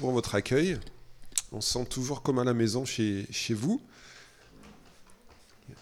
[0.00, 0.78] Pour votre accueil.
[1.52, 3.80] On se sent toujours comme à la maison chez, chez vous.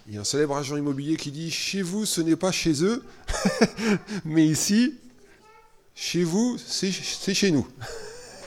[0.08, 2.82] Il y a un célèbre agent immobilier qui dit Chez vous, ce n'est pas chez
[2.82, 3.04] eux,
[4.24, 4.94] mais ici,
[5.94, 7.66] chez vous, c'est chez nous.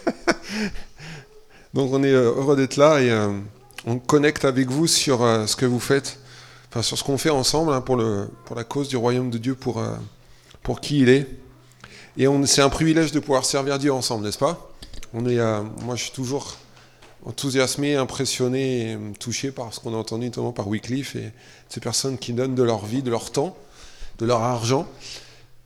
[1.73, 3.39] Donc on est euh, heureux d'être là et euh,
[3.86, 6.20] on connecte avec vous sur euh, ce que vous faites,
[6.70, 9.38] enfin sur ce qu'on fait ensemble hein, pour, le, pour la cause du royaume de
[9.38, 9.82] Dieu, pour,
[10.61, 11.27] pour qui il est.
[12.18, 14.73] Et c'est un privilège de pouvoir servir Dieu ensemble, n'est-ce pas?
[15.14, 15.38] On est,
[15.84, 16.57] Moi je suis toujours
[17.25, 21.31] enthousiasmé, impressionné touché par ce qu'on a entendu notamment par Wycliffe et
[21.70, 23.55] ces personnes qui donnent de leur vie, de leur temps,
[24.20, 24.88] de leur argent,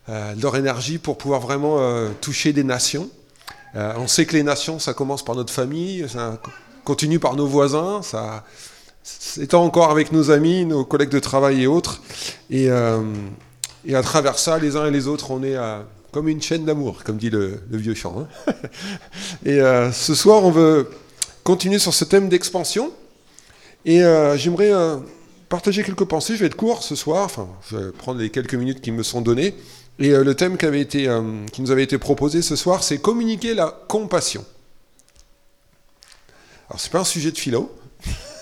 [0.10, 3.10] euh, de leur énergie pour pouvoir vraiment euh, toucher des nations.
[3.76, 6.40] Euh, on sait que les nations, ça commence par notre famille, ça
[6.86, 8.46] continue par nos voisins, ça
[9.38, 12.02] étant encore avec nos amis, nos collègues de travail et autres.
[12.50, 15.56] Et, à travers ça, les uns et les autres, on est
[16.18, 18.28] comme une chaîne d'amour, comme dit le, vieux chant.
[18.48, 18.54] Hein.
[19.46, 19.60] et
[19.94, 20.90] ce soir, on veut
[21.44, 22.92] continuer sur ce thème d'expansion.
[23.86, 24.98] Et euh, j'aimerais euh,
[25.48, 26.34] partager quelques pensées.
[26.34, 29.04] Je vais être court ce soir, enfin, je vais prendre les quelques minutes qui me
[29.04, 29.54] sont données.
[30.00, 31.08] Et euh, le thème qui, avait été,
[31.52, 34.44] qui nous avait été proposé ce soir, c'est communiquer la compassion.
[36.68, 37.72] Alors, c'est pas un sujet de philo.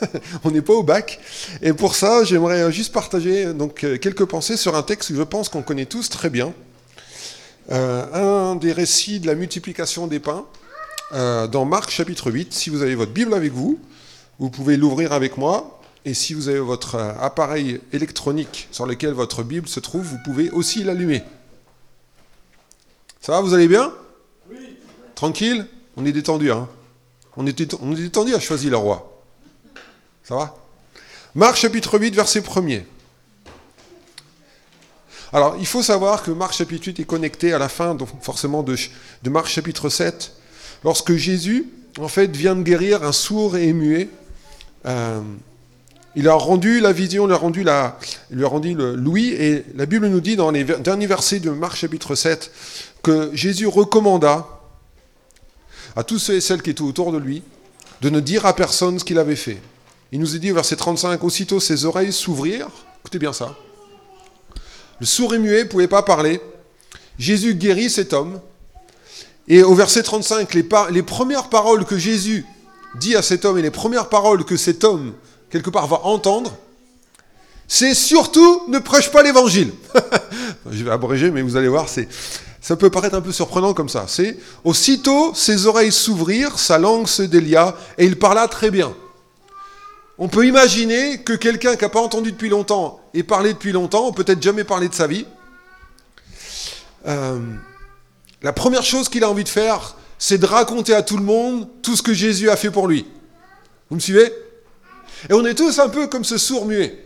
[0.46, 1.20] On n'est pas au bac.
[1.62, 5.50] Et pour ça, j'aimerais juste partager donc, quelques pensées sur un texte que je pense
[5.50, 6.54] qu'on connaît tous très bien.
[7.70, 10.46] Un des récits de la multiplication des pains,
[11.14, 12.54] euh, dans Marc chapitre 8.
[12.54, 13.80] Si vous avez votre Bible avec vous,
[14.40, 15.80] vous pouvez l'ouvrir avec moi.
[16.04, 20.20] Et si vous avez votre euh, appareil électronique sur lequel votre Bible se trouve, vous
[20.24, 21.24] pouvez aussi l'allumer.
[23.22, 23.92] Ça va, vous allez bien?
[24.50, 24.78] Oui.
[25.16, 25.68] Tranquille?
[25.98, 26.68] On est détendu, hein
[27.38, 29.22] on est, on est détendu à choisir le roi.
[30.24, 30.56] Ça va?
[31.34, 32.84] Marc chapitre 8, verset 1er.
[35.36, 38.64] Alors, il faut savoir que Marc chapitre 8 est connecté à la fin, donc forcément,
[38.64, 38.78] de,
[39.30, 40.32] Marc chapitre 7,
[40.86, 41.66] lorsque Jésus,
[42.00, 44.08] en fait, vient de guérir un sourd et muet,
[44.86, 45.20] euh,
[46.16, 49.66] il a rendu la vision, il, a rendu la, lui a rendu le louis, et
[49.76, 52.50] la Bible nous dit dans les derniers versets de Marc chapitre 7
[53.04, 54.48] que Jésus recommanda
[55.98, 57.44] à tous ceux et celles qui étaient autour de lui
[58.00, 59.58] de ne dire à personne ce qu'il avait fait.
[60.14, 62.70] Il nous est dit au verset 35, aussitôt ses oreilles s'ouvrirent,
[63.02, 63.58] écoutez bien ça,
[65.00, 66.42] le sourd et muet ne pouvait pas parler,
[67.18, 68.40] Jésus guérit cet homme,
[69.48, 72.46] et au verset 35, les, les, premières paroles que Jésus
[73.00, 75.14] dit à cet homme et les premières paroles que cet homme,
[75.50, 76.56] quelque part, va entendre,
[77.68, 79.72] c'est surtout ne prêche pas l'évangile.
[80.72, 82.08] Je vais abréger, mais vous allez voir, c'est,
[82.62, 84.06] ça peut paraître un peu surprenant comme ça.
[84.08, 88.94] C'est aussitôt ses oreilles s'ouvrirent, sa langue se délia, et il parla très bien.
[90.18, 94.12] On peut imaginer que quelqu'un qui n'a pas entendu depuis longtemps et parlé depuis longtemps,
[94.14, 95.26] peut-être jamais parlé de sa vie,
[97.06, 97.40] euh,
[98.42, 101.68] la première chose qu'il a envie de faire, c'est de raconter à tout le monde
[101.82, 103.06] tout ce que Jésus a fait pour lui.
[103.90, 104.34] Vous me suivez?
[105.30, 107.04] Et on est tous un peu comme ce sourd muet.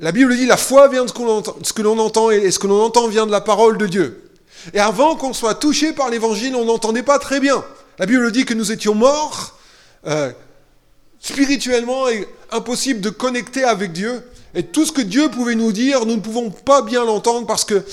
[0.00, 2.82] La Bible dit la foi vient de ce que l'on entend et ce que l'on
[2.82, 4.30] entend vient de la parole de Dieu.
[4.74, 7.64] Et avant qu'on soit touché par l'évangile, on n'entendait pas très bien.
[7.98, 9.58] La Bible dit que nous étions morts
[10.06, 10.32] euh,
[11.20, 12.06] spirituellement
[12.50, 14.22] impossible de connecter avec Dieu.
[14.54, 17.64] Et tout ce que Dieu pouvait nous dire, nous ne pouvons pas bien l'entendre parce
[17.64, 17.84] que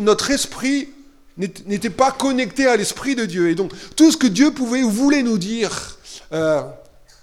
[0.00, 0.88] notre esprit
[1.36, 3.50] n'était pas connecté à l'Esprit de Dieu.
[3.50, 5.98] Et donc, tout ce que Dieu pouvait ou voulait nous dire,
[6.32, 6.62] euh,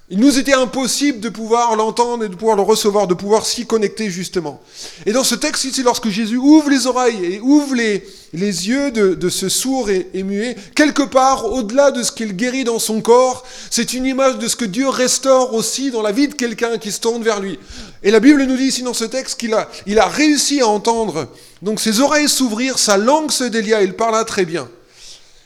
[0.10, 3.66] il nous était impossible de pouvoir l'entendre et de pouvoir le recevoir, de pouvoir s'y
[3.66, 4.62] connecter justement.
[5.06, 8.04] Et dans ce texte ici, lorsque Jésus ouvre les oreilles et ouvre les,
[8.34, 12.80] yeux de, ce sourd et, et, muet, quelque part au-delà de ce qu'il guérit dans
[12.80, 16.36] son corps, c'est une image de ce que Dieu restaure aussi dans la vie de
[16.36, 17.60] quelqu'un qui se tourne vers lui.
[18.02, 21.28] Et la Bible nous dit ici dans ce texte qu'il a, a réussi à entendre
[21.62, 24.70] donc ses oreilles s'ouvrirent, sa langue se délia, il parla très bien.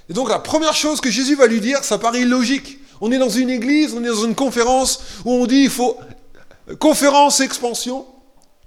[0.10, 2.81] Et donc la première chose que Jésus va lui dire, ça paraît illogique.
[3.02, 5.98] On est dans une église, on est dans une conférence où on dit il faut
[6.80, 8.06] conférence expansion.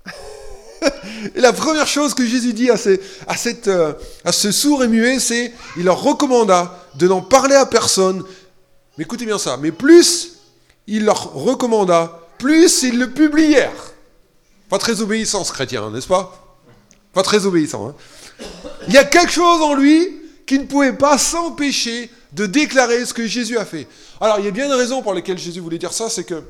[1.35, 3.93] et la première chose que Jésus dit à, cette, euh,
[4.31, 8.25] ce sourd et muet, c'est il leur recommanda de n'en parler à personne.
[8.99, 10.33] Mais écoutez bien ça, mais plus
[10.87, 13.93] il leur recommanda, plus ils le publièrent.
[14.69, 16.59] Pas très obéissance chrétien, n'est-ce pas?
[17.13, 17.89] Pas très obéissant.
[17.89, 17.95] Hein.
[18.89, 23.15] Il y a quelque chose en lui qui ne pouvait pas s'empêcher de déclarer ce
[23.15, 23.87] que Jésus a fait.
[24.21, 26.43] Alors, il y a bien une raison pour laquelle Jésus voulait dire ça, c'est que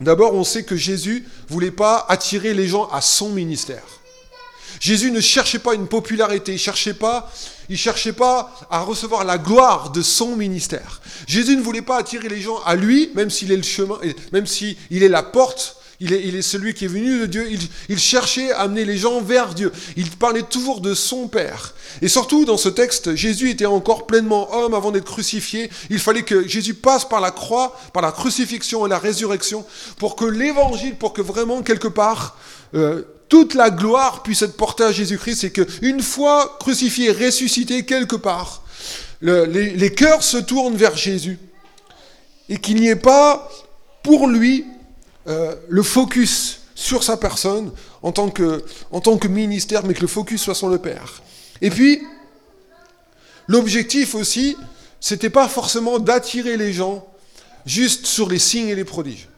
[0.00, 3.84] d'abord, on sait que Jésus voulait pas attirer les gens à son ministère.
[4.80, 7.32] Jésus ne cherchait pas une popularité, il cherchait pas,
[7.68, 11.00] il cherchait pas à recevoir la gloire de son ministère.
[11.26, 13.98] Jésus ne voulait pas attirer les gens à lui, même s'il est le chemin,
[14.32, 17.46] même s'il est la porte Il est, il est, celui qui est venu de Dieu.
[17.50, 19.72] Il, il, cherchait à amener les gens vers Dieu.
[19.96, 21.74] Il parlait toujours de son Père.
[22.02, 25.70] Et surtout, dans ce texte, Jésus était encore pleinement homme avant d'être crucifié.
[25.88, 29.64] Il fallait que Jésus passe par la croix, par la crucifixion et la résurrection,
[29.98, 32.36] pour que l'évangile, pour que vraiment, quelque part,
[32.74, 35.40] euh, toute la gloire puisse être portée à Jésus-Christ.
[35.40, 38.62] C'est qu'une fois crucifié, ressuscité quelque part,
[39.20, 41.38] le, les, les cœurs se tournent vers Jésus.
[42.50, 43.50] Et qu'il n'y ait pas,
[44.02, 44.66] pour lui,
[45.28, 50.02] euh, le focus sur sa personne en tant, que, en tant que ministère, mais que
[50.02, 51.22] le focus soit sur le Père.
[51.60, 52.02] Et puis,
[53.48, 54.56] l'objectif aussi,
[55.00, 57.06] c'était pas forcément d'attirer les gens
[57.64, 59.28] juste sur les signes et les prodiges.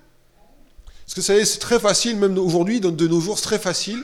[1.05, 4.03] Parce que vous savez, c'est très facile, même aujourd'hui, de nos jours, c'est très facile.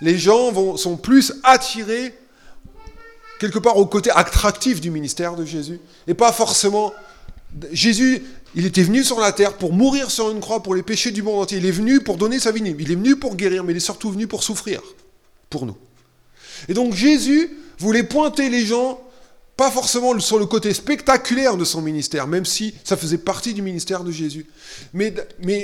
[0.00, 2.14] Les gens vont, sont plus attirés
[3.40, 6.92] quelque part au côté attractif du ministère de Jésus, et pas forcément
[7.72, 8.22] Jésus,
[8.54, 11.22] il était venu sur la terre pour mourir sur une croix pour les péchés du
[11.22, 11.58] monde entier.
[11.58, 12.62] Il est venu pour donner sa vie.
[12.78, 14.80] Il est venu pour guérir, mais il est surtout venu pour souffrir
[15.50, 15.76] pour nous.
[16.68, 19.00] Et donc Jésus voulait pointer les gens,
[19.56, 23.62] pas forcément sur le côté spectaculaire de son ministère, même si ça faisait partie du
[23.62, 24.46] ministère de Jésus.
[24.92, 25.12] Mais,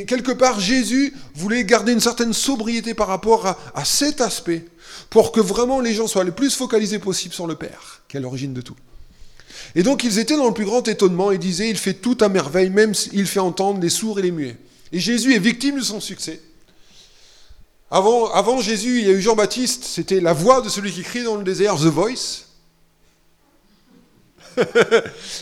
[0.06, 4.64] quelque part, Jésus voulait garder une certaine sobriété par rapport à, à cet aspect,
[5.08, 8.20] pour que vraiment les gens soient le plus focalisés possible sur le Père, qui est
[8.20, 8.76] l'origine de tout.
[9.74, 12.28] Et donc ils étaient dans le plus grand étonnement et disaient, il fait tout à
[12.28, 14.56] merveille, même s'il fait entendre les sourds et les muets.
[14.92, 16.40] Et Jésus est victime de son succès.
[17.90, 21.24] Avant, avant Jésus, il y a eu Jean-Baptiste, c'était la voix de celui qui crie
[21.24, 22.46] dans le désert, The Voice.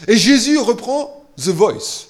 [0.09, 2.07] et Jésus reprend The Voice.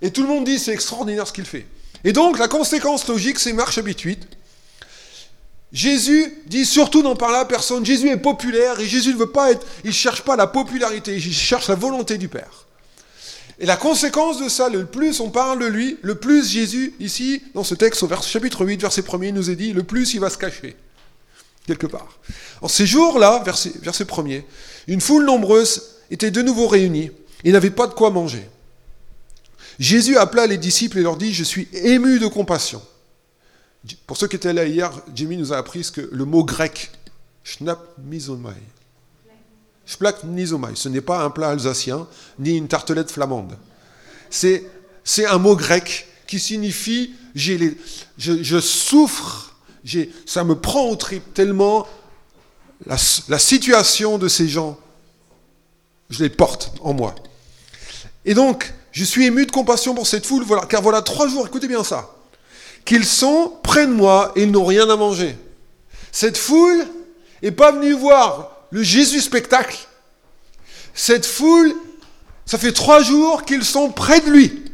[0.00, 1.66] Et tout le monde dit, c'est extraordinaire ce qu'il fait.
[2.04, 4.28] Et donc la conséquence logique, c'est Marc chapitre 8.
[5.72, 7.84] Jésus dit surtout n'en parle à personne.
[7.84, 11.32] Jésus est populaire et Jésus ne veut pas être, il cherche pas la popularité, il
[11.32, 12.66] cherche la volonté du Père.
[13.58, 17.42] Et la conséquence de ça, le plus on parle de lui, le plus Jésus, ici,
[17.54, 20.12] dans ce texte, au vers, chapitre 8, verset 1er, il nous est dit, le plus
[20.14, 20.76] il va se cacher.
[21.66, 22.18] Quelque part.
[22.60, 24.42] En ces jours-là, verset, verset 1er,
[24.88, 27.12] une foule nombreuse était de nouveau réunie
[27.44, 28.46] et n'avait pas de quoi manger.
[29.78, 32.82] Jésus appela les disciples et leur dit, je suis ému de compassion
[34.06, 36.92] pour ceux qui étaient là hier, Jimmy nous a appris que le mot grec,
[37.42, 38.54] schnap misomai.
[39.84, 42.06] Splak misomai, ce n'est pas un plat alsacien
[42.38, 43.58] ni une tartelette flamande.
[44.30, 44.64] C'est,
[45.02, 47.76] c'est un mot grec qui signifie j'ai les,
[48.18, 51.86] je, souffre, j'ai, ça me prend au trip tellement
[52.86, 52.96] la,
[53.28, 54.78] la situation de ces gens,
[56.10, 57.14] je les porte en moi.
[58.24, 61.46] Et donc, je suis ému de compassion pour cette foule, voilà, car voilà trois jours,
[61.46, 62.14] écoutez bien ça
[62.84, 65.36] qu'ils sont près de moi et ils n'ont rien à manger.
[66.10, 66.86] Cette foule
[67.42, 69.78] n'est pas venue voir le Jésus spectacle.
[70.94, 71.74] Cette foule,
[72.44, 74.64] ça fait trois jours qu'ils sont près de lui.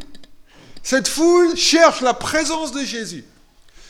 [0.82, 3.24] Cette foule cherche la présence de Jésus.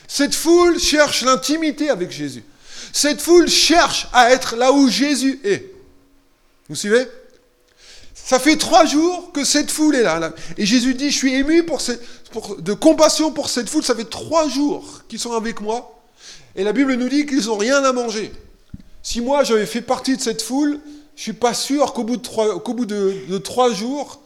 [0.09, 2.43] Cette foule cherche l'intimité avec Jésus.
[2.93, 5.73] Cette foule cherche à être là où Jésus est.
[6.69, 7.07] Vous suivez?
[8.29, 10.35] Ça fait trois jours que cette foule est là.
[10.59, 11.81] Et Jésus dit, je suis ému pour,
[12.59, 13.83] de compassion pour cette foule.
[13.83, 15.99] Ça fait trois jours qu'ils sont avec moi.
[16.55, 18.31] Et la Bible nous dit qu'ils n'ont rien à manger.
[19.03, 20.79] Si moi j'avais fait partie de cette foule,
[21.17, 24.21] je suis pas sûr qu'au bout de trois, jours,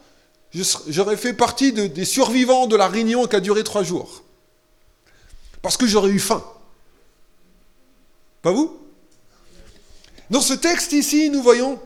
[0.89, 4.25] j'aurais fait partie de, des survivants de la réunion qui a duré trois jours.
[5.63, 6.43] Parce que j'aurais eu faim.
[8.43, 8.77] Pas vous?
[10.29, 11.79] Dans ce texte ici, nous voyons,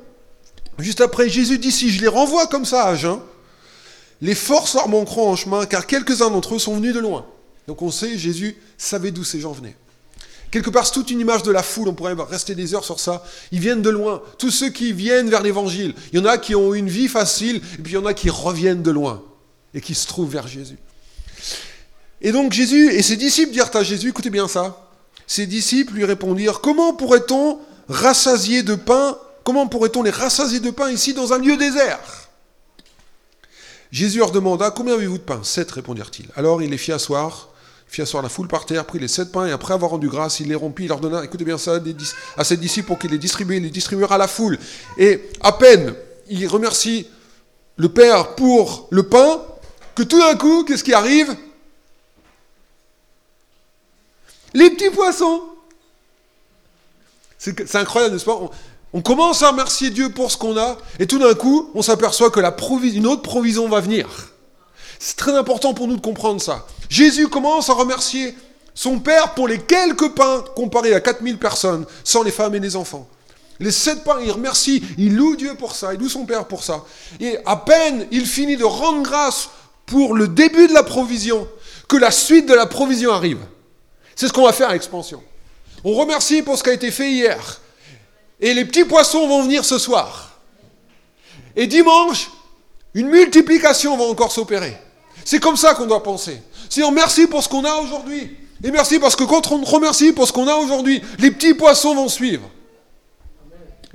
[0.78, 3.20] juste après, Jésus dit, si je les renvoie comme ça à jeun,
[4.20, 7.26] les forces leur manqueront en chemin, car quelques-uns d'entre eux sont venus de loin.
[7.66, 9.76] Donc on sait, Jésus savait d'où ces gens venaient.
[10.50, 13.00] Quelque part, c'est toute une image de la foule, on pourrait rester des heures sur
[13.00, 13.24] ça.
[13.50, 14.22] Ils viennent de loin.
[14.38, 15.94] Tous ceux qui viennent vers l'évangile.
[16.12, 18.14] Il y en a qui ont une vie facile, et puis il y en a
[18.14, 19.22] qui reviennent de loin,
[19.74, 20.78] et qui se trouvent vers Jésus.
[22.22, 24.88] Et donc Jésus et ses disciples dirent à Jésus, écoutez bien ça,
[25.26, 30.90] ses disciples lui répondirent, comment pourrait-on rassasier de pain, comment pourrait-on les rassasier de pain
[30.90, 32.00] ici dans un lieu désert?
[33.92, 35.40] Jésus leur demanda Combien avez-vous de pain?
[35.44, 36.26] Sept, répondirent-ils.
[36.34, 37.50] Alors il les fit asseoir,
[37.86, 40.40] fit asseoir la foule par terre, prit les sept pains, et après avoir rendu grâce,
[40.40, 41.78] il les rompit, il leur donna, écoutez bien ça,
[42.36, 44.58] à ses disciples pour qu'il les distribue, il les distribuera à la foule.
[44.98, 45.94] Et à peine
[46.28, 47.06] il remercie
[47.76, 49.40] le Père pour le pain,
[49.94, 51.36] que tout d'un coup, qu'est-ce qui arrive?
[54.54, 55.42] Les petits poissons!
[57.38, 58.50] C'est incroyable, n'est-ce pas?
[58.96, 62.30] On commence à remercier Dieu pour ce qu'on a, et tout d'un coup, on s'aperçoit
[62.30, 64.08] que la une autre provision va venir.
[64.98, 66.66] C'est très important pour nous de comprendre ça.
[66.88, 68.34] Jésus commence à remercier
[68.74, 72.74] son Père pour les quelques pains comparés à 4000 personnes, sans les femmes et les
[72.74, 73.06] enfants.
[73.60, 76.64] Les sept pains, il remercie, il loue Dieu pour ça, il loue son Père pour
[76.64, 76.82] ça.
[77.20, 79.50] Et à peine il finit de rendre grâce
[79.84, 81.46] pour le début de la provision,
[81.86, 83.40] que la suite de la provision arrive.
[84.14, 85.22] C'est ce qu'on va faire à l'expansion.
[85.84, 87.60] On remercie pour ce qui a été fait hier.
[88.40, 90.40] Et les petits poissons vont venir ce soir.
[91.54, 92.30] Et dimanche,
[92.94, 94.76] une multiplication va encore s'opérer.
[95.24, 96.40] C'est comme ça qu'on doit penser.
[96.68, 98.36] Seigneur, merci pour ce qu'on a aujourd'hui.
[98.62, 101.94] Et merci parce que quand on remercie pour ce qu'on a aujourd'hui, les petits poissons
[101.94, 102.48] vont suivre.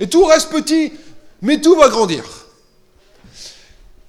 [0.00, 0.92] Et tout reste petit,
[1.40, 2.24] mais tout va grandir.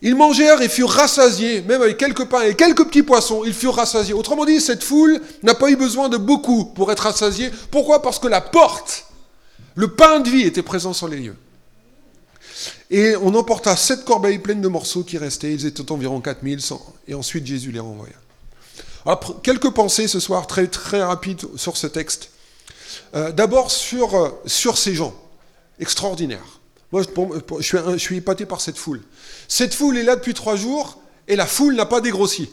[0.02, 3.76] Ils mangèrent et furent rassasiés, même avec quelques pains et quelques petits poissons, ils furent
[3.76, 4.14] rassasiés.
[4.14, 7.52] Autrement dit, cette foule n'a pas eu besoin de beaucoup pour être rassasiée.
[7.72, 8.02] Pourquoi?
[8.02, 9.06] Parce que la porte,
[9.76, 11.36] le pain de vie était présent sur les lieux.
[12.90, 16.60] Et on emporta sept corbeilles pleines de morceaux qui restaient, ils étaient environ 4000,
[17.08, 18.14] et ensuite Jésus les renvoya.
[19.06, 22.30] Alors, quelques pensées ce soir, très, très rapides sur ce texte.
[23.16, 25.14] Euh, d'abord sur, euh, sur ces gens
[25.80, 26.60] extraordinaires.
[26.92, 29.02] Moi, je, suis, je épaté par cette foule.
[29.48, 32.50] Cette foule est là depuis trois jours et la foule n'a pas dégrossi.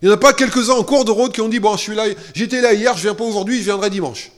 [0.00, 1.82] Il n'y en a pas quelques-uns en cours de route qui ont dit Bon, je
[1.82, 4.30] suis là, j'étais là hier, je viens pas aujourd'hui, je viendrai dimanche.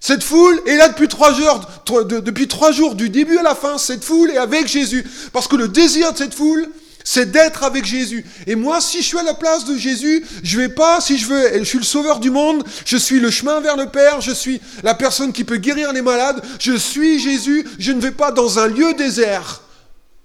[0.00, 1.60] Cette foule est là depuis trois jours,
[2.04, 5.04] depuis trois jours, du début à la fin, cette foule est avec Jésus.
[5.32, 6.68] Parce que le désir de cette foule,
[7.04, 8.24] c'est d'être avec Jésus.
[8.46, 11.26] Et moi, si je suis à la place de Jésus, je vais pas, si je
[11.26, 14.30] veux, je suis le sauveur du monde, je suis le chemin vers le Père, je
[14.30, 18.30] suis la personne qui peut guérir les malades, je suis Jésus, je ne vais pas
[18.30, 19.62] dans un lieu désert,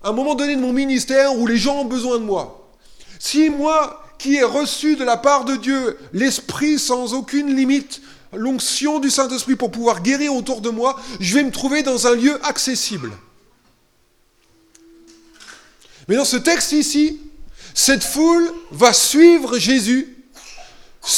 [0.04, 2.70] à un moment donné de mon ministère où les gens ont besoin de moi.
[3.18, 8.02] Si moi, qui ai reçu de la part de Dieu l'Esprit sans aucune limite,
[8.36, 12.16] l'onction du Saint-Esprit pour pouvoir guérir autour de moi, je vais me trouver dans un
[12.16, 13.12] lieu accessible.
[16.08, 17.20] Mais dans ce texte ici,
[17.74, 20.16] cette foule va suivre Jésus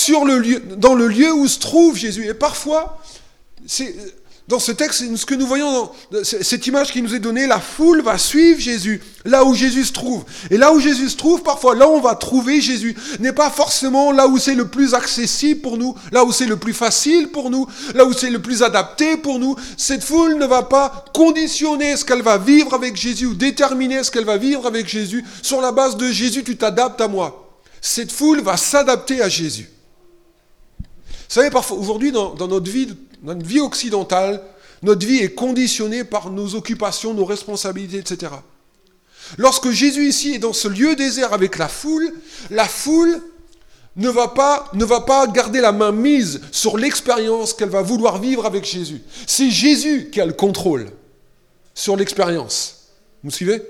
[0.08, 2.28] dans le lieu où se trouve Jésus.
[2.28, 3.02] Et parfois,
[3.68, 3.96] c'est
[4.48, 7.60] dans ce texte, ce que nous voyons dans cette image qui nous est donnée, la
[7.60, 10.24] foule va suivre Jésus là où Jésus se trouve.
[10.52, 13.50] Et là où Jésus se trouve, parfois là où on va trouver Jésus, n'est pas
[13.50, 17.30] forcément là où c'est le plus accessible pour nous, là où c'est le plus facile
[17.30, 19.56] pour nous, là où c'est le plus adapté pour nous.
[19.78, 24.12] Cette foule ne va pas conditionner ce qu'elle va vivre avec Jésus ou déterminer ce
[24.12, 27.50] qu'elle va vivre avec Jésus sur la base de Jésus, tu t'adaptes à moi.
[27.82, 29.70] Cette foule va s'adapter à Jésus.
[30.80, 32.88] Vous savez, parfois, aujourd'hui, dans, dans notre vie
[33.26, 34.42] notre vie occidentale,
[34.84, 38.32] notre vie est conditionnée par nos occupations, nos responsabilités, etc.
[39.38, 42.14] Lorsque Jésus ici est dans ce lieu désert avec la foule,
[42.52, 43.20] la foule
[43.96, 48.20] ne va pas, ne va pas garder la main mise sur l'expérience qu'elle va vouloir
[48.20, 49.02] vivre avec Jésus.
[49.26, 50.92] C'est Jésus qui a le contrôle
[51.74, 52.90] sur l'expérience.
[53.24, 53.62] Vous me suivez?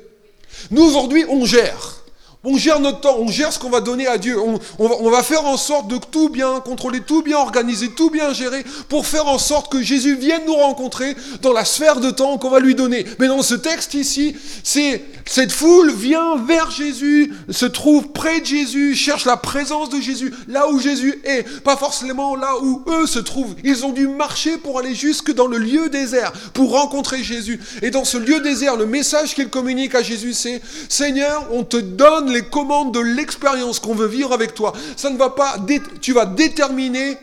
[0.71, 2.03] Nous, aujourd'hui, on gère.
[2.45, 4.37] On gère notre temps, on gère ce qu'on va donner à Dieu.
[4.79, 8.63] On, va, faire en sorte de tout bien contrôler, tout bien organiser, tout bien gérer
[8.87, 12.49] pour faire en sorte que Jésus vienne nous rencontrer dans la sphère de temps qu'on
[12.49, 13.05] va lui donner.
[13.19, 18.45] Mais dans ce texte ici, c'est cette foule vient vers Jésus, se trouve près de
[18.45, 23.07] Jésus, cherche la présence de Jésus, là où Jésus est, pas forcément là où eux
[23.07, 23.55] se trouvent.
[23.63, 27.59] Ils ont dû marcher pour aller jusque dans le lieu désert, pour rencontrer Jésus.
[27.81, 31.77] Et dans ce lieu désert, le message qu'il communique à Jésus, c'est Seigneur, on te
[31.77, 34.74] donne les commandes de l'expérience qu'on veut vivre avec toi.
[34.96, 35.56] Ça ne va pas,
[36.01, 37.18] tu vas déterminer,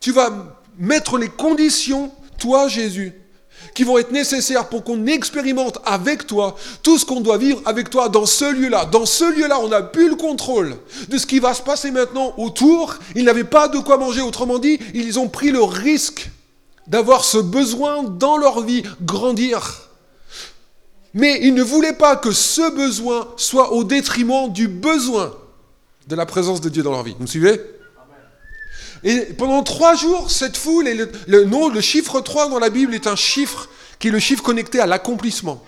[0.00, 0.30] tu vas
[0.78, 3.12] mettre les conditions, toi Jésus,
[3.74, 7.90] qui vont être nécessaires pour qu'on expérimente avec toi tout ce qu'on doit vivre avec
[7.90, 8.84] toi dans ce lieu-là.
[8.84, 10.76] Dans ce lieu-là, on n'a plus le contrôle
[11.08, 12.94] de ce qui va se passer maintenant autour.
[13.16, 14.20] Ils n'avaient pas de quoi manger.
[14.20, 16.30] Autrement dit, ils ont pris le risque
[16.86, 19.87] d'avoir ce besoin dans leur vie grandir.
[21.14, 25.34] Mais il ne voulait pas que ce besoin soit au détriment du besoin
[26.06, 27.14] de la présence de Dieu dans leur vie.
[27.16, 27.60] Vous me suivez?
[29.04, 32.94] Et pendant trois jours, cette foule, et le, nom, le chiffre 3 dans la Bible
[32.94, 35.62] est un chiffre qui est le chiffre connecté à l'accomplissement.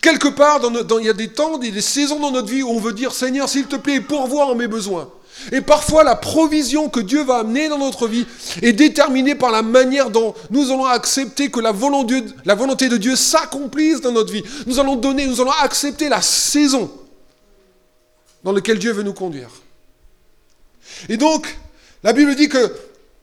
[0.00, 2.70] Quelque part, dans, il y a des temps, des, des saisons dans notre vie où
[2.70, 5.08] on veut dire Seigneur, s'il te plaît, pourvois en mes besoins.
[5.52, 8.26] Et parfois, la provision que Dieu va amener dans notre vie
[8.62, 14.00] est déterminée par la manière dont nous allons accepter que la volonté de Dieu s'accomplisse
[14.00, 14.42] dans notre vie.
[14.66, 16.90] Nous allons donner, nous allons accepter la saison
[18.42, 19.50] dans laquelle Dieu veut nous conduire.
[21.08, 21.56] Et donc,
[22.02, 22.72] la Bible dit que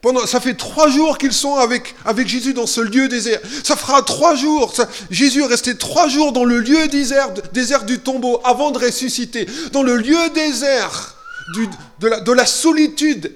[0.04, 3.40] pendant, ça fait trois jours qu'ils sont avec, avec Jésus dans ce lieu désert.
[3.64, 4.74] Ça fera trois jours.
[5.10, 9.48] Jésus est resté trois jours dans le lieu désert, désert du tombeau avant de ressusciter.
[9.72, 11.16] Dans le lieu désert
[12.02, 13.32] de, la, solitude,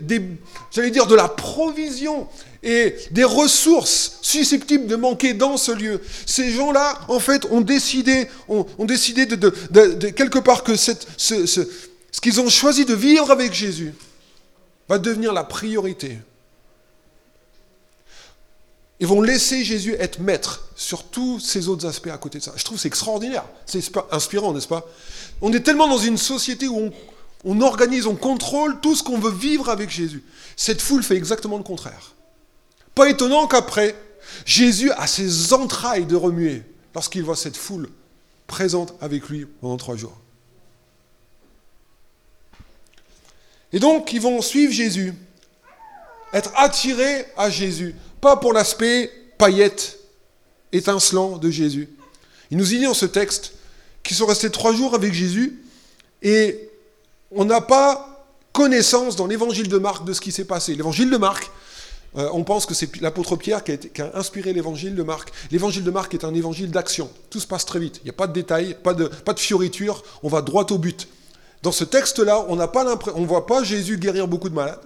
[0.76, 2.28] j'allais dire de la provision
[2.62, 6.02] et des ressources susceptibles de manquer dans ce lieu.
[6.26, 12.22] Ces gens-là, en fait, ont décidé, ont, décidé de, quelque part que cette, ce, ce
[12.22, 13.94] qu'ils ont choisi de vivre avec Jésus
[14.90, 16.18] va devenir la priorité.
[19.00, 22.54] Et vont laisser Jésus être maître sur tous ces autres aspects à côté de ça.
[22.56, 24.86] Je trouve c'est extraordinaire, c'est inspirant, n'est-ce pas?
[25.42, 26.92] On est tellement dans une société où on,
[27.46, 30.24] on organise, on contrôle tout ce qu'on veut vivre avec Jésus.
[30.56, 32.14] Cette foule fait exactement le contraire.
[32.96, 33.96] Pas étonnant qu'après,
[34.46, 36.64] Jésus a ses entrailles de remuer
[36.96, 37.90] lorsqu'il voit cette foule
[38.48, 40.18] présente avec lui pendant trois jours.
[43.74, 45.14] Et donc, ils vont suivre Jésus,
[46.34, 50.00] être attirés à Jésus, pas pour l'aspect paillette,
[50.72, 51.90] étincelant de Jésus.
[52.52, 53.54] Il nous dit dans ce texte
[54.04, 55.62] qu'ils sont restés trois jours avec Jésus
[56.22, 56.70] et
[57.32, 60.76] on n'a pas connaissance dans l'évangile de Marc de ce qui s'est passé.
[60.76, 61.52] L'évangile de Marc,
[62.18, 63.72] euh, on pense que c'est l'apôtre Pierre qui
[64.02, 65.32] a, inspiré l'évangile de Marc.
[65.52, 67.10] L'évangile de Marc est un évangile d'action.
[67.30, 68.00] Tout se passe très vite.
[68.02, 70.04] Il n'y a pas de détails, pas de, fioritures.
[70.24, 71.08] On va droit au but.
[71.64, 74.82] Dans ce texte-là, on n'a pas on ne voit pas Jésus guérir beaucoup de malades.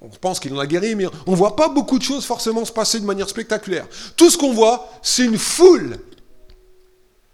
[0.00, 2.64] On pense qu'il en a guéri, mais on ne voit pas beaucoup de choses forcément
[2.64, 3.86] se passer de manière spectaculaire.
[4.16, 5.98] Tout ce qu'on voit, c'est une foule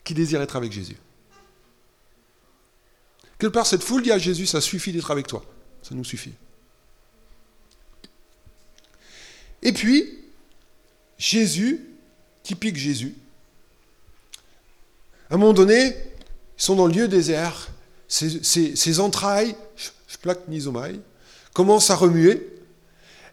[0.02, 0.96] qui désire être avec Jésus.
[3.38, 5.44] Quelque part, cette foule dit à Jésus, ça suffit d'être avec toi.
[5.82, 6.32] Ça nous suffit.
[9.62, 10.18] Et puis,
[11.18, 11.80] Jésus,
[12.42, 13.14] typique Jésus,
[15.30, 15.94] à un moment donné,
[16.58, 17.68] ils sont dans le lieu désert,
[18.08, 21.00] ses, entrailles, je plaque Nizomai,
[21.52, 22.55] commencent à remuer,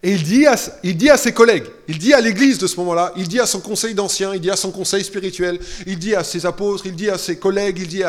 [0.06, 3.40] et il dit, à, ses collègues, il dit à l'église de ce moment-là, il dit
[3.40, 6.86] à son conseil d'anciens, il dit à son conseil spirituel, il dit à ses apôtres,
[6.86, 8.04] il dit à ses collègues, il dit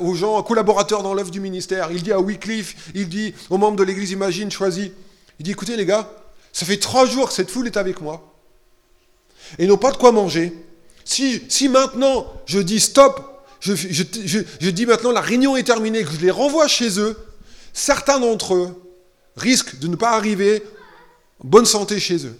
[0.00, 3.58] aux gens, aux collaborateurs dans l'œuvre du ministère, il dit à Wycliffe, il dit aux
[3.58, 4.90] membres de l'église Imagine choisie,
[5.38, 6.10] il dit écoutez les gars,
[6.52, 8.34] ça fait trois jours que cette foule est avec moi,
[9.56, 10.52] et ils n'ont pas de quoi manger.
[11.04, 16.32] Si, maintenant je dis stop, je dis maintenant la réunion est terminée, que je les
[16.32, 17.16] renvoie chez eux,
[17.72, 18.82] certains d'entre eux
[19.36, 20.64] risquent de ne pas arriver
[21.42, 22.38] bonne santé chez eux.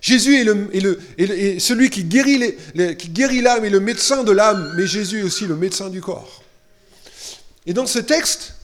[0.00, 5.46] Jésus est, celui qui guérit, l'âme et le médecin de l'âme, mais Jésus est aussi
[5.46, 6.42] le médecin du corps.
[7.64, 8.54] Et dans ce texte,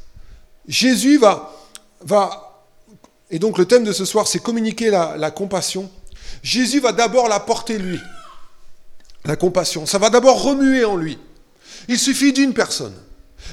[0.69, 1.57] Jésus va,
[2.03, 2.63] va
[3.31, 5.91] et donc le thème de ce soir, c'est communiquer la compassion.
[6.43, 7.99] Jésus va d'abord la porter lui,
[9.25, 9.87] la compassion.
[9.87, 11.19] Ça va d'abord remuer en lui.
[11.89, 12.95] Il suffit d'une personne.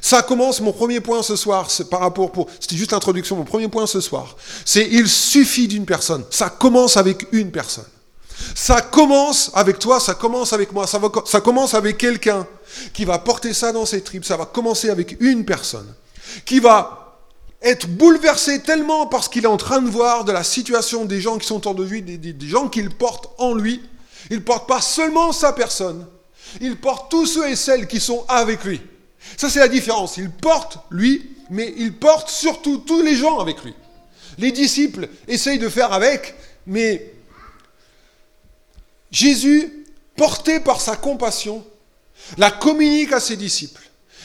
[0.01, 3.67] Ça commence, mon premier point ce soir, par rapport pour, c'était juste l'introduction, mon premier
[3.67, 6.23] point ce soir, c'est il suffit d'une personne.
[6.29, 7.85] Ça commence avec une personne.
[8.53, 12.45] Ça commence avec toi, ça commence avec moi, ça, va, ça commence avec quelqu'un
[12.93, 15.87] qui va porter ça dans ses tripes, ça va commencer avec une personne
[16.45, 17.19] qui va
[17.61, 21.39] être bouleversé tellement parce qu'il est en train de voir de la situation des gens
[21.39, 23.81] qui sont autour de lui, des, des gens qu'il porte en lui.
[24.29, 26.05] Il porte pas seulement sa personne,
[26.61, 28.81] il porte tous ceux et celles qui sont avec lui.
[29.35, 30.17] Ça, c'est la différence.
[30.17, 33.73] Il porte, lui, mais il porte surtout tous les gens avec lui.
[34.37, 36.35] Les disciples essayent de faire avec,
[36.65, 37.13] mais
[39.11, 39.85] Jésus,
[40.15, 41.65] porté par sa compassion,
[42.37, 43.81] la communique à ses disciples.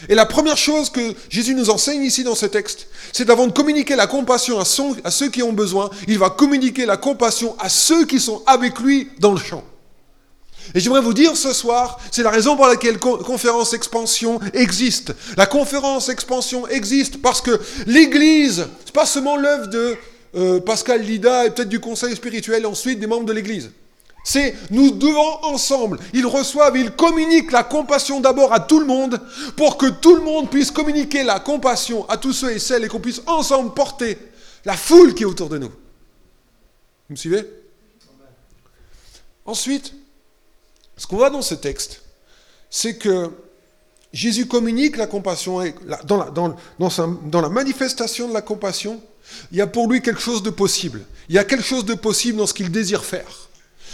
[0.09, 3.53] Et la première chose que Jésus nous enseigne ici dans ce texte, c'est d'avant de
[3.53, 7.69] communiquer la compassion à, à, ceux qui ont besoin, il va communiquer la compassion à
[7.69, 9.62] ceux qui sont avec lui dans le champ.
[10.75, 15.14] Et j'aimerais vous dire ce soir, c'est la raison pour laquelle conférence expansion existe.
[15.37, 19.96] La conférence expansion existe parce que l'Église, c'est pas seulement l'œuvre de
[20.35, 23.70] euh, Pascal Lida et peut-être du conseil spirituel, ensuite des membres de l'Église.
[24.25, 29.20] C'est nous devons ensemble, ils reçoivent, ils communiquent la compassion d'abord à tout le monde
[29.57, 32.88] pour que tout le monde puisse communiquer la compassion à tous ceux et celles et
[32.88, 34.16] qu'on puisse ensemble porter
[34.64, 35.70] la foule qui est autour de nous.
[35.70, 37.44] Vous me suivez?
[39.44, 39.92] Ensuite,
[41.03, 42.03] ce qu'on voit dans ce texte,
[42.71, 43.29] c'est que
[44.12, 46.55] Jésus communique la compassion, et dans
[47.41, 49.03] la, manifestation de la compassion,
[49.51, 51.05] il y a pour lui quelque chose de possible.
[51.29, 53.27] Il y a quelque chose de possible dans ce qu'il désire faire.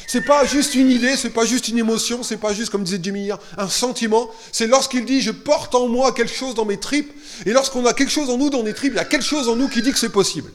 [0.07, 3.01] C'est pas juste une idée, c'est pas juste une émotion, c'est pas juste, comme disait
[3.03, 4.29] Jimmy un sentiment.
[4.53, 7.11] C'est lorsqu'il dit je porte en moi quelque chose dans mes tripes,
[7.47, 9.49] et lorsqu'on a quelque chose en nous dans les tripes, il y a quelque chose
[9.49, 10.53] en nous qui dit que c'est possible.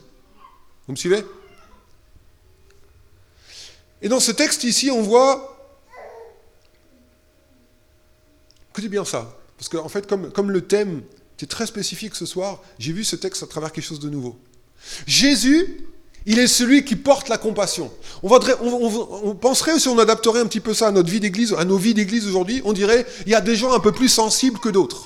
[0.85, 1.25] Vous me suivez?
[4.03, 5.52] Et dans ce texte ici, on voit
[8.73, 11.03] Écoutez bien ça, parce qu'en en fait, comme, comme le thème
[11.37, 14.35] était très spécifique ce soir, j'ai vu ce texte à travers quelque chose de nouveau.
[15.05, 15.85] Jésus,
[16.25, 17.91] il est celui qui porte la compassion.
[18.23, 21.65] On, on, penserait, si on adapterait un petit peu ça à notre vie d'église, à
[21.65, 24.57] nos vies d'église aujourd'hui, on dirait, il y a des gens un peu plus sensibles
[24.57, 25.05] que d'autres.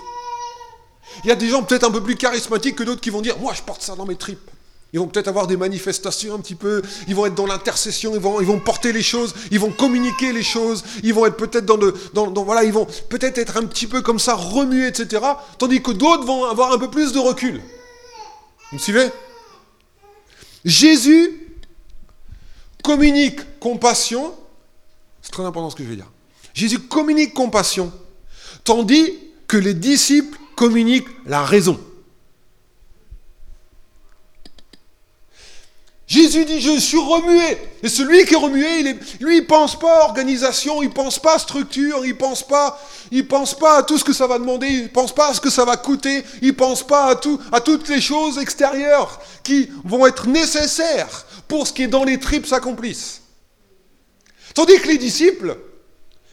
[1.26, 3.38] Il y a des gens peut-être un peu plus charismatiques que d'autres qui vont dire,
[3.38, 4.50] moi je porte ça dans mes tripes.
[4.94, 8.22] Ils vont peut-être avoir des manifestations un petit peu, ils vont être dans l'intercession, ils
[8.22, 11.94] vont, porter les choses, ils vont communiquer les choses, ils vont être peut-être dans le,
[12.14, 15.22] dans, voilà, ils vont peut-être être un petit peu comme ça, remués, etc.
[15.58, 17.62] Tandis que d'autres vont avoir un peu plus de recul.
[18.72, 19.10] Vous me suivez?
[20.64, 21.48] Jésus
[22.82, 24.34] communique compassion
[25.22, 26.10] C'est très important ce que je vais dire.
[26.54, 27.92] Jésus communique compassion,
[28.64, 29.14] tandis
[29.48, 31.80] que les disciples communiquent la raison.
[36.08, 37.58] Jésus dit, je suis remué.
[37.84, 41.38] Et celui qui est remué, il est, lui, il pense pas organisation, il pense pas
[41.38, 44.90] structure, il pense pas, il pense pas à tout ce que ça va demander, il
[44.90, 47.90] pense pas à ce que ça va coûter, il pense pas à tout, à toutes
[47.90, 53.22] les choses extérieures qui vont être nécessaires pour ce qui est dans les tripes s'accomplisse.
[54.54, 55.58] Tandis que les disciples,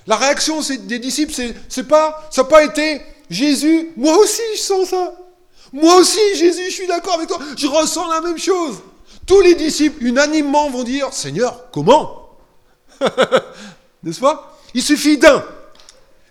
[0.06, 1.34] la réaction des disciples,
[1.68, 5.14] c'est pas, ça n'a pas été Jésus, moi aussi je sens ça.
[5.72, 8.76] Moi aussi, Jésus, je suis d'accord avec toi, je ressens la même chose.
[9.26, 12.28] Tous les disciples, unanimement, vont dire Seigneur, comment
[14.02, 14.58] N'est-ce pas?
[14.74, 15.44] Il suffit d'un.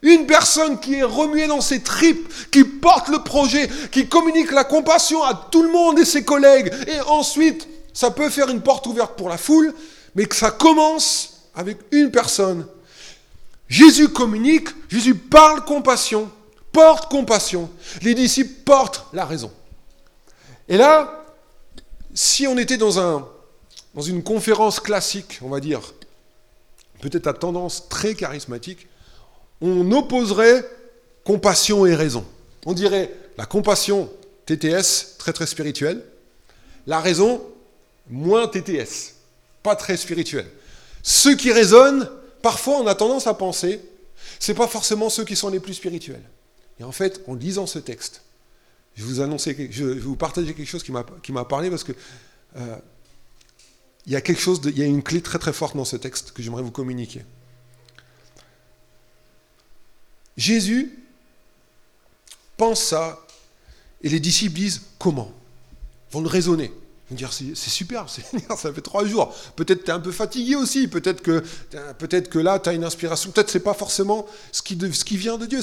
[0.01, 4.65] Une personne qui est remuée dans ses tripes, qui porte le projet, qui communique la
[4.65, 6.73] compassion à tout le monde et ses collègues.
[6.88, 9.73] Et ensuite, ça peut faire une porte ouverte pour la foule,
[10.15, 12.67] mais que ça commence avec une personne.
[13.69, 16.29] Jésus communique, Jésus parle compassion,
[16.73, 17.69] porte compassion.
[18.01, 19.51] Les disciples portent la raison.
[20.67, 21.23] Et là,
[22.13, 23.28] si on était dans, un,
[24.06, 25.82] une conférence classique, on va dire,
[27.02, 28.88] peut-être à tendance très charismatique,
[29.62, 30.65] on opposerait
[31.23, 32.26] compassion et raison.
[32.65, 34.10] On dirait la compassion,
[34.45, 36.04] TTS, très très spirituelle,
[36.86, 37.41] la raison,
[38.10, 39.15] moins TTS,
[39.63, 40.45] pas très spirituel.
[41.02, 42.10] Ceux qui raisonnent,
[42.41, 43.82] parfois on a tendance à penser,
[44.39, 46.23] c'est pas forcément ceux qui sont les plus spirituels.
[46.80, 48.21] Et en fait, en lisant ce texte,
[48.95, 50.91] je vous je vais vous partager quelque chose qui
[51.32, 51.93] m'a parlé parce que
[52.58, 52.77] euh,
[54.06, 55.95] il y a quelque chose, il y a une clé très très forte dans ce
[55.95, 57.23] texte que j'aimerais vous communiquer.
[60.36, 60.99] Jésus
[62.58, 63.25] pense ça
[64.01, 65.32] et les disciples disent comment?
[66.10, 66.65] Ils vont le raisonner.
[66.65, 68.08] Ils vont dire c'est super,
[68.58, 69.34] ça fait trois jours.
[69.56, 71.43] Peut-être tu es un peu fatigué aussi, peut-être que,
[71.97, 75.17] peut que là tu as une inspiration, peut-être c'est pas forcément ce qui, ce qui
[75.17, 75.62] vient de Dieu.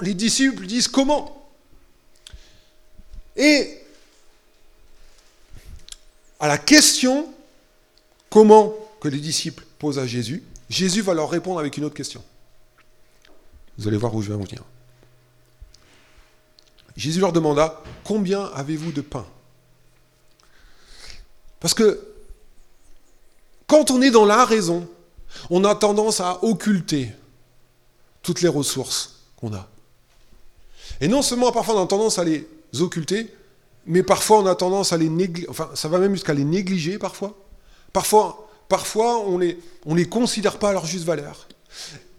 [0.00, 1.37] les disciples disent comment?
[3.38, 3.80] Et
[6.40, 7.32] à la question
[8.28, 12.22] comment que les disciples posent à Jésus, Jésus va leur répondre avec une autre question.
[13.78, 14.62] Vous allez voir où je vais en venir.
[16.96, 19.26] Jésus leur demanda, combien avez-vous de pain?
[21.60, 22.04] Parce que
[23.68, 24.88] quand on est dans la raison,
[25.50, 27.12] on a tendance à occulter
[28.22, 29.68] toutes les ressources qu'on a.
[31.00, 32.48] Et non seulement parfois on a tendance à les
[32.80, 33.28] occulter,
[33.86, 36.98] mais parfois on a tendance à les négliger, enfin ça va même jusqu'à les négliger
[36.98, 37.36] parfois.
[37.92, 41.48] Parfois, parfois on les, on les considère pas à leur juste valeur.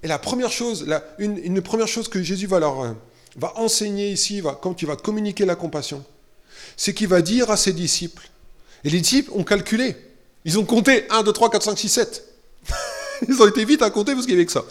[0.03, 2.91] Et la première chose, une, première chose que Jésus va leur euh,
[3.35, 6.03] va enseigner ici, va, quand il va communiquer la compassion,
[6.77, 8.29] c'est qu'il va dire à ses disciples,
[8.83, 9.95] et les disciples ont calculé,
[10.45, 12.23] ils ont compté 1, 2, 3, 4, 5, 6, 7.
[13.27, 14.63] ils ont été vite à compter parce qu'il y avait que ça.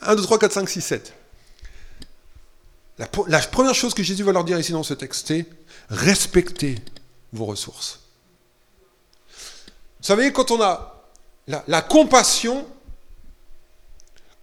[0.00, 1.12] 1, 2, 3, 4, 5, 6, 7.
[2.98, 5.46] La, première chose que Jésus va leur dire ici dans ce texte, c'est
[5.88, 6.76] respectez
[7.32, 8.00] vos ressources.
[10.00, 11.04] Vous savez, quand on a
[11.46, 12.66] la, compassion,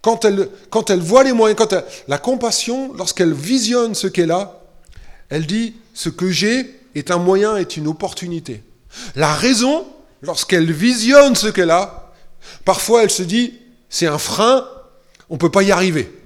[0.02, 0.48] quand elle,
[0.88, 1.74] elle voit les moyens, quand
[2.08, 4.60] la compassion, lorsqu'elle visionne ce qu'elle a,
[5.28, 8.64] elle dit ce que j'ai est un moyen, est une opportunité.
[9.14, 9.86] La raison,
[10.22, 12.12] lorsqu'elle visionne ce qu'elle a,
[12.64, 13.58] parfois elle se dit
[13.88, 14.66] c'est un frein,
[15.28, 16.19] on ne peut pas y arriver.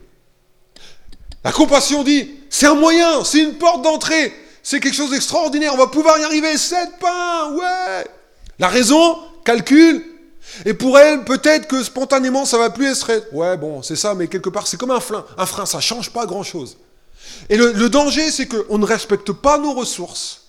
[1.44, 5.78] La compassion dit, c'est un moyen, c'est une porte d'entrée, c'est quelque chose d'extraordinaire, on
[5.78, 8.06] va pouvoir y arriver, sept pains, ouais.
[8.58, 10.02] La raison calcule,
[10.64, 14.28] et pour elle, peut-être que spontanément, ça va plus être, ouais, bon, c'est ça, mais
[14.28, 15.24] quelque part, c'est comme un frein.
[15.36, 16.78] Un frein, ça change pas grand-chose.
[17.48, 20.42] Et le, le danger, c'est qu'on ne respecte pas nos ressources.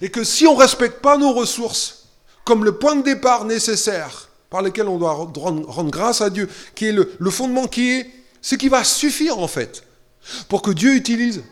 [0.00, 2.04] Et que si on ne respecte pas nos ressources,
[2.44, 6.86] comme le point de départ nécessaire par lequel on doit rendre, grâce à Dieu, qui
[6.86, 8.10] est le, le fondement qui est,
[8.42, 9.84] ce qui va suffire en fait
[10.48, 11.42] pour que Dieu utilise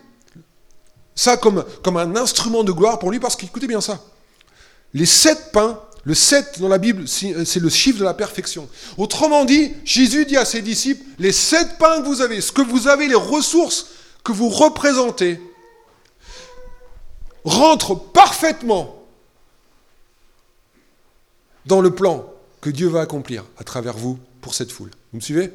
[1.15, 4.01] ça comme, un instrument de gloire pour lui, parce qu'écoutez bien ça.
[4.95, 8.69] Les sept pains, le sept dans la Bible, c'est le chiffre de la perfection.
[8.99, 12.63] Autrement dit, Jésus dit à ses disciples, les sept pains que vous avez, ce que
[12.63, 13.89] vous avez, les ressources
[14.25, 15.41] que vous représentez,
[17.45, 19.05] rentrent parfaitement
[21.67, 24.91] dans le plan que Dieu va accomplir à travers vous pour cette foule.
[25.13, 25.53] Vous me suivez?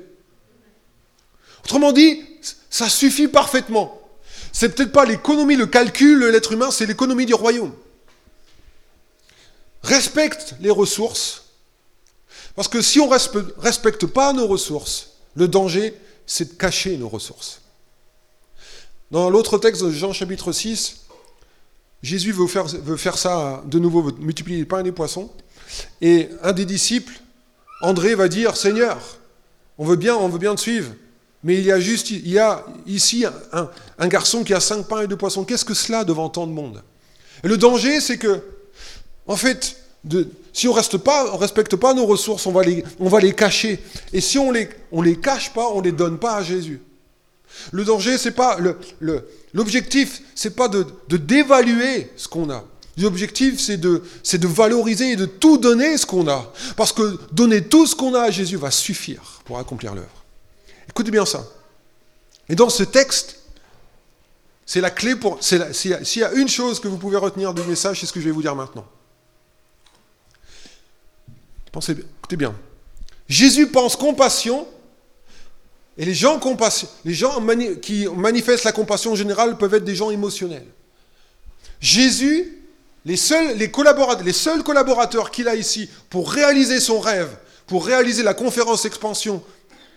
[1.68, 2.24] Autrement dit,
[2.70, 4.00] ça suffit parfaitement.
[4.54, 7.74] C'est peut-être pas l'économie, le calcul, l'être humain, c'est l'économie du royaume.
[9.84, 11.44] Respecte les ressources,
[12.56, 15.94] parce que si on ne respecte pas nos ressources, le danger,
[16.26, 17.60] c'est de cacher nos ressources.
[19.12, 21.02] Dans l'autre texte de Jean chapitre 6,
[22.02, 25.30] Jésus veut faire, veut faire ça de nouveau, multiplier les pains et les poissons.
[26.00, 27.20] Et un des disciples
[27.82, 28.98] André va dire Seigneur,
[29.78, 30.94] on veut bien, on veut bien te suivre,
[31.44, 35.02] mais il y a juste, il y a ici un, garçon qui a cinq pains
[35.02, 35.44] et deux poissons.
[35.44, 36.84] Qu'est-ce que cela devant tant de monde?
[37.44, 38.42] Et le danger, c'est que,
[39.28, 39.78] en fait,
[40.54, 43.80] si on reste pas, on respecte pas nos ressources, on va les, on cacher.
[44.14, 46.82] Et si on les, on les cache pas, on les donne pas à Jésus.
[47.72, 48.78] Le danger, c'est pas le,
[49.54, 52.64] l'objectif, c'est pas de, de dévaluer ce qu'on a.
[52.98, 56.52] L'objectif, c'est de, c'est de valoriser et de tout donner ce qu'on a.
[56.76, 60.17] Parce que donner tout ce qu'on a à Jésus va suffire pour accomplir l'œuvre.
[60.90, 61.46] Écoutez bien ça.
[62.50, 63.40] Et dans ce texte,
[64.66, 65.42] c'est la clé pour.
[65.42, 68.26] S'il y a une chose que vous pouvez retenir du message, c'est ce que je
[68.26, 68.86] vais vous dire maintenant.
[71.72, 72.56] Pensez, écoutez bien.
[73.28, 74.68] Jésus pense compassion,
[75.98, 76.40] et les gens,
[77.06, 77.46] les gens
[77.82, 80.68] qui manifestent la compassion générale peuvent être des gens émotionnels.
[81.80, 82.64] Jésus,
[83.06, 87.30] les seuls, les collaborateurs, les seuls collaborateurs qu'il a ici pour réaliser son rêve,
[87.68, 89.44] pour réaliser la conférence expansion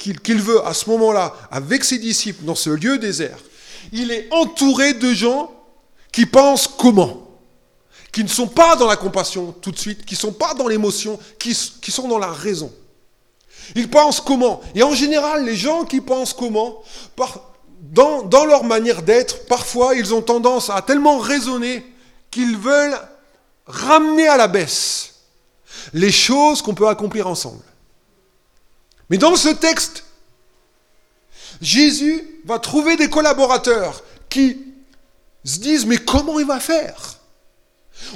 [0.01, 3.39] qu'il veut à ce moment-là avec ses disciples dans ce lieu désert,
[3.93, 5.53] il est entouré de gens
[6.13, 7.31] qui pensent comment
[8.13, 10.67] qui ne sont pas dans la compassion tout de suite, qui ne sont pas dans
[10.67, 12.73] l'émotion, qui, sont dans la raison.
[13.77, 14.61] Ils pensent comment?
[14.75, 16.83] Et en général, les gens qui pensent comment,
[17.81, 21.87] dans, dans leur manière d'être, parfois, ils ont tendance à tellement raisonner
[22.31, 22.99] qu'ils veulent
[23.67, 25.15] ramener à la baisse
[25.93, 27.63] les choses qu'on peut accomplir ensemble.
[29.11, 30.05] Mais dans ce texte,
[31.61, 34.57] Jésus va trouver des collaborateurs qui
[35.45, 37.19] se disent, mais comment il va faire?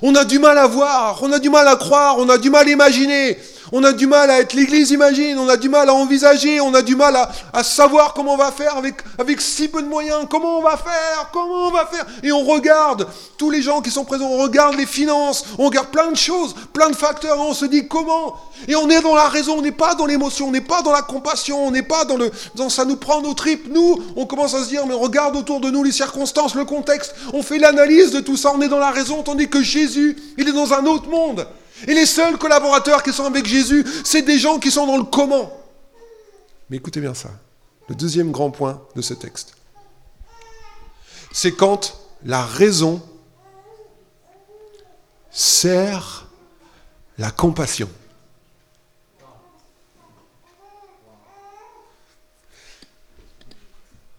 [0.02, 2.48] On a du mal à voir, on a du mal à croire, on a du
[2.48, 3.38] mal à imaginer,
[3.76, 6.72] on a du mal à être l'église imagine, on a du mal à envisager, on
[6.74, 7.16] a du mal
[7.52, 10.76] à, savoir comment on va faire avec, avec si peu de moyens, comment on va
[10.76, 12.06] faire, comment on va faire?
[12.22, 15.88] Et on regarde tous les gens qui sont présents, on regarde les finances, on regarde
[15.88, 18.36] plein de choses, plein de facteurs, on se dit comment?
[18.68, 20.92] Et on est dans la raison, on n'est pas dans l'émotion, on n'est pas dans
[20.92, 23.66] la compassion, on n'est pas dans le dans ça nous prend nos tripes.
[23.72, 26.64] Nous, on commence à se dire, mais on regarde autour de nous les circonstances, le
[26.64, 30.16] contexte, on fait l'analyse de tout ça, on est dans la raison, tandis que Jésus,
[30.38, 31.44] il est dans un autre monde.
[31.86, 35.04] Et les seuls collaborateurs qui sont avec Jésus, c'est des gens qui sont dans le
[35.04, 35.52] comment.
[36.70, 37.30] Mais écoutez bien ça.
[37.88, 39.54] Le deuxième grand point de ce texte.
[41.32, 43.02] C'est quand la raison
[45.30, 46.26] sert
[47.18, 47.90] la compassion.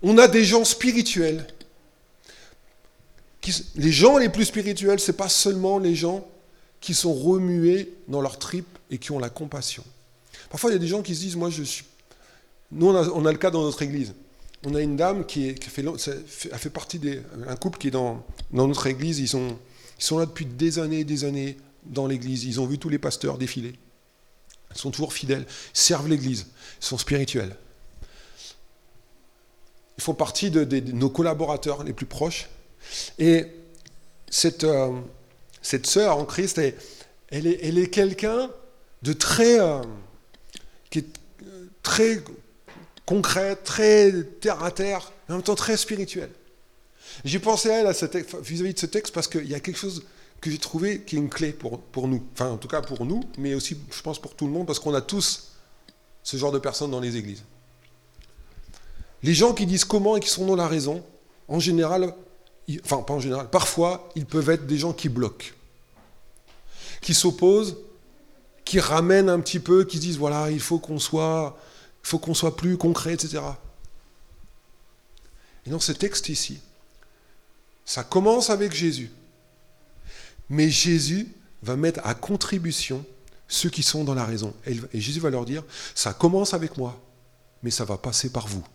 [0.04, 1.47] On a des gens spirituels.
[3.75, 6.28] les gens les plus spirituels, ce n'est pas seulement les gens
[6.85, 9.83] qui sont remués dans leur tripes et qui ont la compassion.
[10.51, 11.83] Parfois, il y a des gens qui se disent, moi, je suis...
[12.71, 14.13] Nous, on a, le cas dans notre église.
[14.63, 19.17] On a une dame qui, a fait partie d'un couple qui est dans, notre église.
[19.17, 19.57] Ils sont,
[20.19, 22.45] là depuis des années et des années dans l'église.
[22.45, 23.73] Ils ont vu tous les pasteurs défiler.
[24.75, 26.45] Ils sont toujours fidèles, servent l'église,
[26.79, 27.55] sont spirituels.
[29.97, 32.47] Ils font partie de, nos collaborateurs les plus proches.
[33.17, 33.47] Et
[34.29, 34.91] cette, euh,
[35.65, 36.62] cette sœur en Christ,
[37.30, 38.51] elle, est, quelqu'un
[39.01, 39.82] de très, euh,
[40.91, 41.08] qui est
[41.43, 42.23] euh, très
[43.04, 46.30] concret, très terre à terre, mais en même temps très spirituel.
[47.23, 47.91] J'ai pensé à elle
[48.43, 50.04] vis-à-vis de ce texte parce qu'il y a quelque chose
[50.39, 52.23] que j'ai trouvé qui est une clé pour, pour nous.
[52.34, 54.78] Enfin, en tout cas pour nous, mais aussi, je pense, pour tout le monde, parce
[54.78, 55.54] qu'on a tous
[56.21, 57.43] ce genre de personnes dans les églises.
[59.23, 61.04] Les gens qui disent comment et qui sont dans la raison,
[61.47, 62.13] en général,
[62.84, 65.47] enfin pas en général, parfois, ils peuvent être des gens qui bloquent,
[67.01, 67.78] qui s'opposent,
[68.63, 71.58] qui ramènent un petit peu, qui disent voilà, il faut qu'on soit,
[72.04, 73.41] il faut qu'on soit plus concret, etc.
[75.65, 76.60] Et dans ce texte ici,
[77.86, 79.12] ça commence avec Jésus.
[80.49, 81.32] Mais Jésus
[81.63, 83.06] va mettre à contribution
[83.47, 84.54] ceux qui sont dans la raison.
[84.65, 86.99] Et Jésus va leur dire, ça commence avec moi,
[87.63, 88.65] mais ça va passer par vous.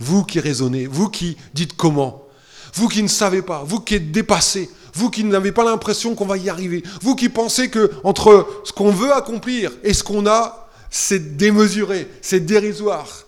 [0.00, 2.26] Vous qui raisonnez, vous qui dites comment,
[2.74, 6.26] vous qui ne savez pas, vous qui êtes dépassé, vous qui n'avez pas l'impression qu'on
[6.26, 10.26] va y arriver, vous qui pensez que entre ce qu'on veut accomplir et ce qu'on
[10.26, 13.26] a, c'est démesuré, c'est dérisoire.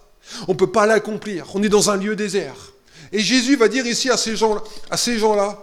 [0.49, 1.47] On ne peut pas l'accomplir.
[1.55, 2.73] On est dans un lieu désert.
[3.13, 5.59] Et Jésus va dire ici à ces gens, gens-là,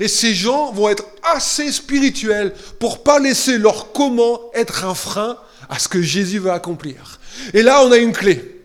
[0.00, 5.36] et ces gens vont être assez spirituels pour pas laisser leur comment être un frein
[5.68, 7.20] à ce que Jésus va accomplir.
[7.52, 8.57] Et là, on a une clé.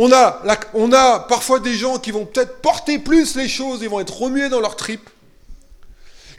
[0.00, 4.16] On a, parfois des gens qui vont peut-être porter plus les choses, ils vont être
[4.16, 5.10] remués dans leur tripes,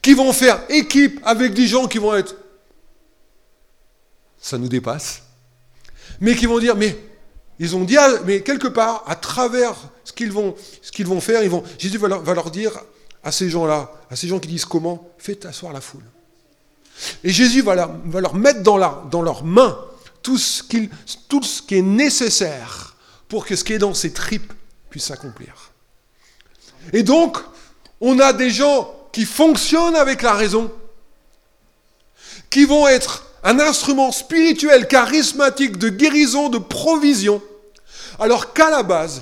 [0.01, 2.37] qui vont faire équipe avec des gens qui vont être,
[4.39, 5.23] ça nous dépasse,
[6.21, 6.97] mais qui vont dire, mais
[7.59, 10.55] ils ont dit, mais quelque part, à travers ce qu'ils vont,
[11.19, 11.41] faire,
[11.77, 12.79] Jésus va leur, dire
[13.25, 16.05] à ces gens-là, à ces gens qui disent comment, faites asseoir la foule.
[17.25, 19.77] Et Jésus va, leur mettre dans, leurs mains
[20.23, 22.88] tout ce qui est nécessaire
[23.29, 24.51] pour que ce qui est dans ses tripes
[24.89, 25.71] puisse s'accomplir.
[26.91, 27.37] Et donc,
[28.01, 30.71] on a des gens qui fonctionnent avec la raison,
[32.49, 37.41] qui vont être un instrument spirituel, charismatique, de guérison, de provision,
[38.19, 39.21] alors qu'à la base,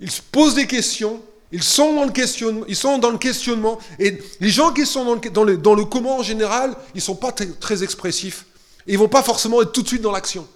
[0.00, 5.04] ils se posent des questions, ils sont dans le questionnement, et les gens qui sont
[5.32, 8.44] dans le, comment en général, ils ne sont pas très, expressifs.
[8.86, 10.46] Ils vont pas forcément être tout de suite dans l'action.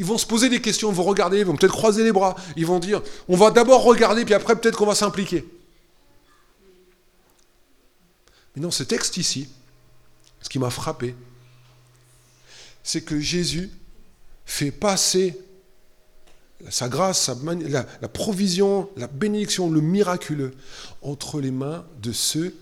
[0.00, 2.34] Ils vont se poser des questions, ils vont regarder, ils vont peut-être croiser les bras,
[2.56, 5.44] ils vont dire, on va d'abord regarder, puis après peut-être qu'on va s'impliquer.
[8.56, 9.50] Mais dans ce texte ici,
[10.40, 11.14] ce qui m'a frappé,
[12.82, 13.70] c'est que Jésus
[14.46, 15.38] fait passer
[16.70, 20.54] sa grâce, la, provision, la bénédiction, le miraculeux
[21.02, 22.56] entre les mains de ceux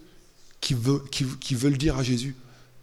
[0.61, 0.77] qui,
[1.39, 2.35] qui veulent dire à Jésus,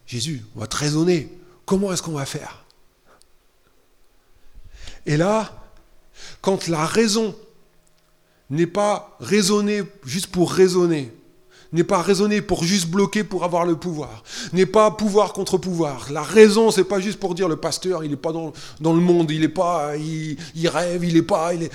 [0.06, 1.30] Jésus, on va te raisonner,
[1.66, 2.65] comment est-ce qu'on va faire?
[5.06, 5.52] Et là,
[6.40, 7.34] quand la raison
[8.50, 11.12] n'est pas raisonnée juste pour raisonner,
[11.72, 16.12] n'est pas raisonner pour juste bloquer pour avoir le pouvoir, n'est pas pouvoir contre pouvoir.
[16.12, 19.00] La raison, c'est pas juste pour dire le pasteur, il n'est pas dans, dans, le
[19.00, 21.72] monde, il est pas, il, rêve, il n'est pas, il est...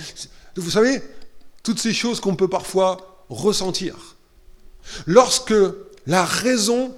[0.56, 1.02] Vous savez,
[1.62, 4.16] toutes ces choses qu'on peut parfois ressentir.
[5.06, 5.54] Lorsque
[6.06, 6.94] la raison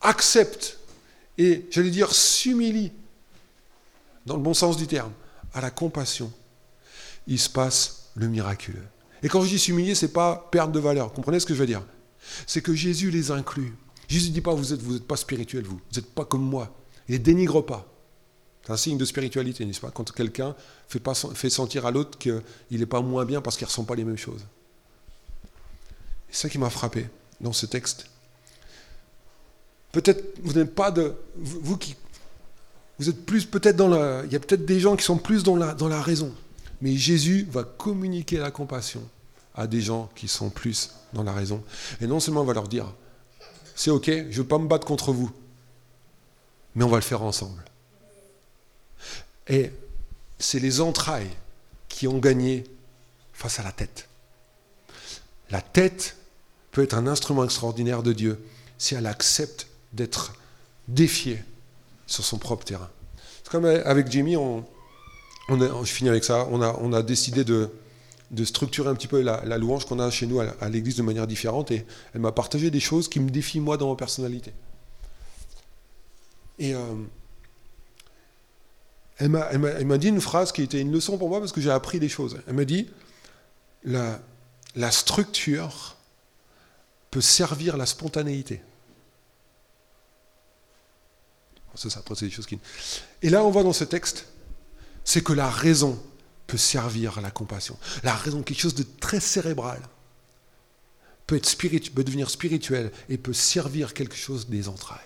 [0.00, 0.78] accepte
[1.36, 2.92] et, j'allais dire, s'humilie,
[4.28, 5.12] dans le bon sens du terme,
[5.54, 6.30] à la compassion,
[7.26, 8.86] il se passe le miraculeux.
[9.22, 11.12] Et quand je dis s'humilier, ce n'est pas perdre de valeur.
[11.12, 11.82] Comprenez ce que je veux dire?
[12.46, 13.74] C'est que Jésus les inclut.
[14.06, 15.76] Jésus ne dit pas vous n'êtes vous pas spirituel, vous.
[15.76, 16.74] Vous n'êtes pas comme moi.
[17.08, 17.86] Il ne les dénigre pas.
[18.64, 19.90] C'est un signe de spiritualité, n'est-ce pas?
[19.90, 20.54] Quand quelqu'un
[20.88, 21.02] fait,
[21.34, 24.04] fait sentir à l'autre qu'il n'est pas moins bien parce qu'il ne ressent pas les
[24.04, 24.44] mêmes choses.
[26.30, 27.08] C'est ça qui m'a frappé
[27.40, 28.06] dans ce texte.
[29.92, 31.14] Peut-être vous n'êtes pas de.
[31.36, 31.96] Vous, qui.
[32.98, 34.24] Vous êtes plus peut-être dans la.
[34.24, 36.34] Il y a peut-être des gens qui sont plus dans la, raison.
[36.80, 39.02] Mais Jésus va communiquer la compassion
[39.54, 41.62] à des gens qui sont plus dans la raison.
[42.00, 42.92] Et non seulement on va leur dire,
[43.74, 45.30] c'est ok, je ne veux pas me battre contre vous,
[46.74, 47.64] mais on va le faire ensemble.
[49.48, 49.72] Et
[50.38, 51.30] c'est les entrailles
[51.88, 52.64] qui ont gagné
[53.32, 54.08] face à la tête.
[55.50, 56.16] La tête
[56.70, 58.44] peut être un instrument extraordinaire de Dieu
[58.76, 60.34] si elle accepte d'être
[60.86, 61.42] défiée
[62.08, 62.90] sur son propre terrain.
[63.44, 64.64] C'est comme avec Jimmy, on,
[65.48, 67.70] je finis avec ça, on a, on a décidé de,
[68.44, 71.70] structurer un petit peu la, louange qu'on a chez nous à, l'église de manière différente
[71.70, 74.52] et elle m'a partagé des choses qui me défient moi dans ma personnalité.
[76.58, 76.80] Et euh,
[79.18, 82.00] elle m'a dit une phrase qui était une leçon pour moi parce que j'ai appris
[82.00, 82.38] des choses.
[82.48, 82.88] Elle m'a dit
[83.84, 84.20] la,
[84.74, 85.96] la structure
[87.10, 88.60] peut servir la spontanéité.
[93.22, 94.26] Et là, on voit dans ce texte
[95.08, 95.98] c'est que la raison
[96.46, 97.78] peut servir à la compassion.
[98.02, 99.80] La raison, quelque chose de très cérébral,
[101.26, 104.98] peut, être peut devenir spirituel et peut servir quelque chose des entrailles.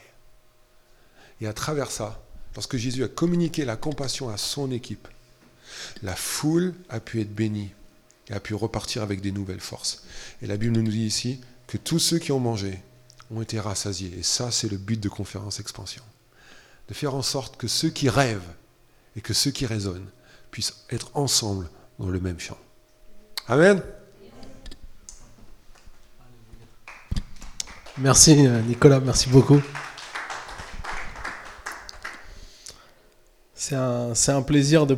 [1.40, 2.20] Et à travers ça,
[2.56, 5.06] lorsque Jésus a communiqué la compassion à son équipe,
[6.02, 7.70] la foule a pu être bénie
[8.28, 10.02] et a pu repartir avec des nouvelles forces.
[10.42, 12.80] Et la Bible nous dit ici que tous ceux qui ont mangé
[13.30, 14.18] ont été rassasiés.
[14.18, 16.02] Et ça, c'est le but de Conférence Expansion.
[16.88, 18.52] De faire en sorte que ceux qui rêvent
[19.16, 20.10] et que ceux qui résonnent
[20.50, 21.68] puissent être ensemble
[21.98, 22.58] dans le même champ.
[23.48, 23.82] Amen.
[27.98, 29.60] Merci euh, Nicolas, merci beaucoup.
[33.54, 34.90] C'est un, plaisir de